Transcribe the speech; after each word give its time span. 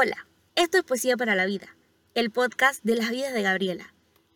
Hola, 0.00 0.28
esto 0.54 0.78
es 0.78 0.84
Poesía 0.84 1.16
para 1.16 1.34
la 1.34 1.44
Vida, 1.44 1.74
el 2.14 2.30
podcast 2.30 2.84
de 2.84 2.94
las 2.94 3.10
vidas 3.10 3.34
de 3.34 3.42
Gabriela. 3.42 3.92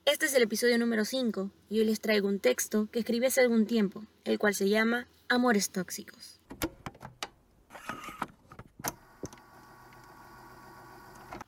Este 0.07 0.27
es 0.27 0.35
el 0.35 0.43
episodio 0.43 0.77
número 0.77 1.05
5 1.05 1.53
y 1.71 1.79
hoy 1.79 1.85
les 1.85 2.01
traigo 2.01 2.27
un 2.27 2.41
texto 2.41 2.89
que 2.91 2.99
escribí 2.99 3.27
hace 3.27 3.43
algún 3.43 3.65
tiempo, 3.65 4.03
el 4.25 4.41
cual 4.41 4.57
se 4.57 4.69
llama 4.69 5.07
Amores 5.29 5.71
Tóxicos. 5.71 6.41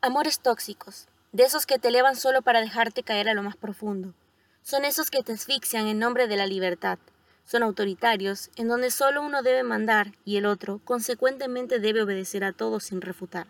Amores 0.01 0.39
tóxicos, 0.39 1.09
de 1.33 1.43
esos 1.43 1.67
que 1.67 1.81
te 1.81 1.89
elevan 1.89 2.15
solo 2.15 2.41
para 2.41 2.61
dejarte 2.61 3.03
caer 3.03 3.29
a 3.29 3.35
lo 3.35 3.43
más 3.43 3.57
profundo. 3.57 4.15
Son 4.63 4.85
esos 4.85 5.11
que 5.11 5.25
te 5.25 5.33
asfixian 5.33 5.89
en 5.89 5.99
nombre 5.99 6.29
de 6.29 6.37
la 6.37 6.47
libertad. 6.47 7.01
Son 7.45 7.65
autoritarios, 7.65 8.53
en 8.55 8.69
donde 8.69 8.93
solo 8.93 9.23
uno 9.23 9.43
debe 9.43 9.65
mandar 9.65 10.13
y 10.25 10.37
el 10.37 10.47
otro, 10.47 10.81
consecuentemente, 10.85 11.81
debe 11.81 12.03
obedecer 12.03 12.45
a 12.45 12.53
todos 12.53 12.85
sin 12.85 13.01
refutar. 13.01 13.49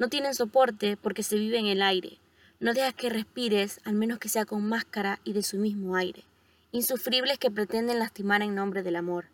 No 0.00 0.08
tienen 0.08 0.34
soporte 0.34 0.96
porque 0.96 1.22
se 1.22 1.36
vive 1.36 1.58
en 1.58 1.66
el 1.66 1.82
aire. 1.82 2.16
No 2.58 2.72
dejas 2.72 2.94
que 2.94 3.10
respires, 3.10 3.80
al 3.84 3.92
menos 3.92 4.18
que 4.18 4.30
sea 4.30 4.46
con 4.46 4.66
máscara 4.66 5.20
y 5.24 5.34
de 5.34 5.42
su 5.42 5.58
mismo 5.58 5.94
aire. 5.94 6.24
Insufribles 6.72 7.38
que 7.38 7.50
pretenden 7.50 7.98
lastimar 7.98 8.40
en 8.40 8.54
nombre 8.54 8.82
del 8.82 8.96
amor. 8.96 9.26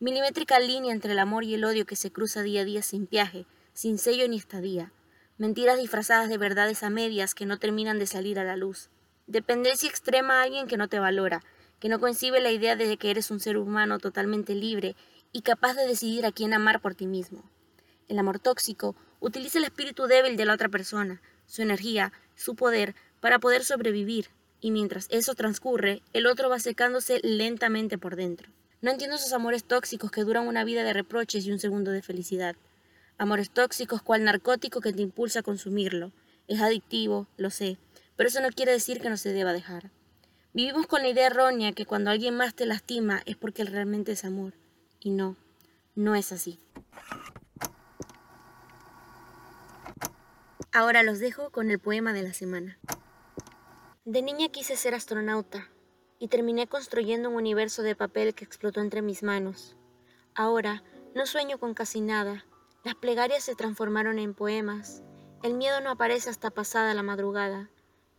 Milimétrica 0.00 0.58
línea 0.58 0.92
entre 0.92 1.12
el 1.12 1.20
amor 1.20 1.44
y 1.44 1.54
el 1.54 1.64
odio 1.64 1.86
que 1.86 1.94
se 1.94 2.10
cruza 2.10 2.42
día 2.42 2.62
a 2.62 2.64
día 2.64 2.82
sin 2.82 3.06
viaje, 3.08 3.46
sin 3.72 3.98
sello 3.98 4.26
ni 4.26 4.36
estadía. 4.36 4.90
Mentiras 5.38 5.78
disfrazadas 5.78 6.28
de 6.28 6.38
verdades 6.38 6.82
a 6.82 6.90
medias 6.90 7.36
que 7.36 7.46
no 7.46 7.60
terminan 7.60 8.00
de 8.00 8.08
salir 8.08 8.40
a 8.40 8.44
la 8.44 8.56
luz. 8.56 8.88
Dependencia 9.28 9.88
extrema 9.88 10.40
a 10.40 10.42
alguien 10.42 10.66
que 10.66 10.76
no 10.76 10.88
te 10.88 10.98
valora, 10.98 11.44
que 11.78 11.88
no 11.88 12.00
concibe 12.00 12.40
la 12.40 12.50
idea 12.50 12.74
de 12.74 12.96
que 12.96 13.12
eres 13.12 13.30
un 13.30 13.38
ser 13.38 13.56
humano 13.56 14.00
totalmente 14.00 14.56
libre 14.56 14.96
y 15.30 15.42
capaz 15.42 15.74
de 15.74 15.86
decidir 15.86 16.26
a 16.26 16.32
quién 16.32 16.52
amar 16.52 16.80
por 16.80 16.96
ti 16.96 17.06
mismo. 17.06 17.44
El 18.08 18.18
amor 18.18 18.40
tóxico 18.40 18.96
utiliza 19.20 19.58
el 19.58 19.64
espíritu 19.64 20.06
débil 20.06 20.36
de 20.36 20.44
la 20.44 20.54
otra 20.54 20.68
persona, 20.68 21.22
su 21.46 21.62
energía, 21.62 22.12
su 22.34 22.56
poder, 22.56 22.94
para 23.20 23.38
poder 23.38 23.64
sobrevivir, 23.64 24.28
y 24.60 24.70
mientras 24.70 25.06
eso 25.10 25.34
transcurre, 25.34 26.02
el 26.12 26.26
otro 26.26 26.48
va 26.48 26.58
secándose 26.58 27.20
lentamente 27.22 27.98
por 27.98 28.16
dentro. 28.16 28.50
No 28.82 28.90
entiendo 28.90 29.16
esos 29.16 29.32
amores 29.32 29.64
tóxicos 29.64 30.10
que 30.10 30.24
duran 30.24 30.46
una 30.46 30.64
vida 30.64 30.84
de 30.84 30.92
reproches 30.92 31.44
y 31.44 31.52
un 31.52 31.58
segundo 31.58 31.90
de 31.90 32.02
felicidad. 32.02 32.56
Amores 33.18 33.50
tóxicos 33.50 34.02
cual 34.02 34.24
narcótico 34.24 34.80
que 34.80 34.92
te 34.92 35.02
impulsa 35.02 35.40
a 35.40 35.42
consumirlo. 35.42 36.12
Es 36.48 36.60
adictivo, 36.60 37.26
lo 37.36 37.50
sé, 37.50 37.76
pero 38.16 38.28
eso 38.28 38.40
no 38.40 38.48
quiere 38.48 38.72
decir 38.72 39.00
que 39.00 39.10
no 39.10 39.18
se 39.18 39.32
deba 39.32 39.52
dejar. 39.52 39.90
Vivimos 40.52 40.86
con 40.86 41.02
la 41.02 41.08
idea 41.08 41.26
errónea 41.26 41.72
que 41.72 41.86
cuando 41.86 42.10
alguien 42.10 42.36
más 42.36 42.54
te 42.54 42.66
lastima 42.66 43.22
es 43.26 43.36
porque 43.36 43.64
realmente 43.64 44.12
es 44.12 44.24
amor. 44.24 44.54
Y 44.98 45.10
no, 45.10 45.36
no 45.94 46.14
es 46.14 46.32
así. 46.32 46.58
Ahora 50.72 51.02
los 51.02 51.18
dejo 51.18 51.50
con 51.50 51.68
el 51.68 51.80
poema 51.80 52.12
de 52.12 52.22
la 52.22 52.32
semana. 52.32 52.78
De 54.04 54.22
niña 54.22 54.50
quise 54.50 54.76
ser 54.76 54.94
astronauta 54.94 55.68
y 56.20 56.28
terminé 56.28 56.68
construyendo 56.68 57.28
un 57.28 57.34
universo 57.34 57.82
de 57.82 57.96
papel 57.96 58.36
que 58.36 58.44
explotó 58.44 58.80
entre 58.80 59.02
mis 59.02 59.24
manos. 59.24 59.76
Ahora 60.32 60.84
no 61.12 61.26
sueño 61.26 61.58
con 61.58 61.74
casi 61.74 62.00
nada. 62.00 62.44
Las 62.84 62.94
plegarias 62.94 63.42
se 63.42 63.56
transformaron 63.56 64.20
en 64.20 64.32
poemas. 64.32 65.02
El 65.42 65.54
miedo 65.54 65.80
no 65.80 65.90
aparece 65.90 66.30
hasta 66.30 66.52
pasada 66.52 66.94
la 66.94 67.02
madrugada. 67.02 67.68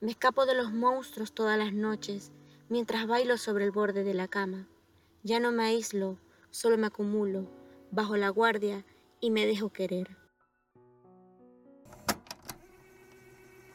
Me 0.01 0.11
escapo 0.11 0.45
de 0.45 0.55
los 0.55 0.73
monstruos 0.73 1.31
todas 1.31 1.57
las 1.57 1.71
noches 1.71 2.33
mientras 2.67 3.07
bailo 3.07 3.37
sobre 3.37 3.63
el 3.63 3.71
borde 3.71 4.03
de 4.03 4.13
la 4.13 4.27
cama. 4.27 4.67
Ya 5.23 5.39
no 5.39 5.53
me 5.53 5.63
aíslo, 5.63 6.17
solo 6.49 6.77
me 6.77 6.87
acumulo, 6.87 7.49
bajo 7.91 8.17
la 8.17 8.27
guardia 8.27 8.83
y 9.21 9.31
me 9.31 9.45
dejo 9.45 9.69
querer. 9.69 10.20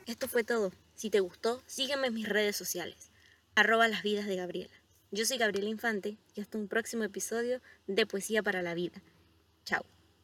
Esto 0.06 0.28
fue 0.28 0.44
todo. 0.44 0.72
Si 0.94 1.10
te 1.10 1.18
gustó, 1.18 1.62
sígueme 1.66 2.06
en 2.06 2.14
mis 2.14 2.28
redes 2.28 2.54
sociales, 2.54 3.10
arroba 3.56 3.88
las 3.88 4.04
vidas 4.04 4.26
de 4.26 4.36
Gabriela. 4.36 4.74
Yo 5.10 5.26
soy 5.26 5.36
Gabriela 5.36 5.68
Infante 5.68 6.16
y 6.34 6.40
hasta 6.40 6.58
un 6.58 6.68
próximo 6.68 7.02
episodio 7.02 7.60
de 7.88 8.06
Poesía 8.06 8.42
para 8.42 8.62
la 8.62 8.74
Vida. 8.74 9.02
Chao. 9.64 9.84